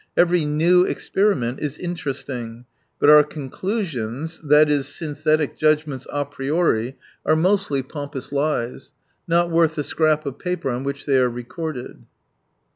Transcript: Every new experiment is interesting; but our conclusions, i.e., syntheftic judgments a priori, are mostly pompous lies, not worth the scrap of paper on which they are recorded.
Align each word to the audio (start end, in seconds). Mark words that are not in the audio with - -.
Every 0.17 0.45
new 0.45 0.83
experiment 0.83 1.59
is 1.59 1.77
interesting; 1.77 2.65
but 2.99 3.07
our 3.11 3.23
conclusions, 3.23 4.41
i.e., 4.43 4.49
syntheftic 4.65 5.57
judgments 5.57 6.07
a 6.11 6.25
priori, 6.25 6.95
are 7.23 7.35
mostly 7.35 7.83
pompous 7.83 8.31
lies, 8.31 8.93
not 9.27 9.51
worth 9.51 9.75
the 9.75 9.83
scrap 9.83 10.25
of 10.25 10.39
paper 10.39 10.71
on 10.71 10.83
which 10.83 11.05
they 11.05 11.19
are 11.19 11.29
recorded. 11.29 11.99